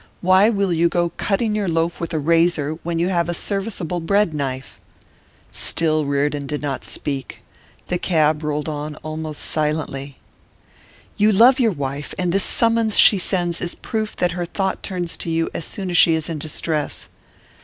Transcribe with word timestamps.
Why 0.21 0.49
will 0.49 0.73
you 0.73 0.89
go 0.89 1.09
cutting 1.17 1.53
your 1.53 1.67
loaf 1.67 2.01
with 2.01 2.11
a 2.11 2.17
razor 2.17 2.79
when 2.81 2.97
you 2.97 3.09
have 3.09 3.29
a 3.29 3.35
serviceable 3.35 3.99
bread 3.99 4.33
knife?' 4.33 4.79
Still 5.51 6.05
Reardon 6.05 6.47
did 6.47 6.59
not 6.59 6.83
speak. 6.83 7.43
The 7.85 7.99
cab 7.99 8.41
rolled 8.41 8.67
on 8.67 8.95
almost 9.03 9.43
silently. 9.43 10.17
'You 11.17 11.31
love 11.31 11.59
your 11.59 11.71
wife, 11.71 12.15
and 12.17 12.31
this 12.31 12.41
summons 12.43 12.97
she 12.97 13.19
sends 13.19 13.61
is 13.61 13.75
proof 13.75 14.15
that 14.15 14.31
her 14.31 14.45
thought 14.47 14.81
turns 14.81 15.15
to 15.17 15.29
you 15.29 15.51
as 15.53 15.65
soon 15.65 15.91
as 15.91 15.97
she 15.97 16.15
is 16.15 16.29
in 16.29 16.39
distress. 16.39 17.07